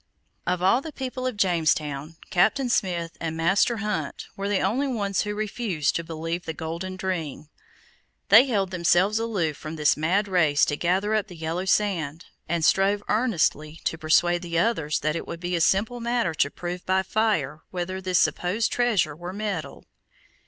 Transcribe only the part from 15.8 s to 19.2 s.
matter to prove by fire whether this supposed treasure